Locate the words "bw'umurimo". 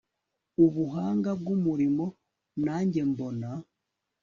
1.39-2.05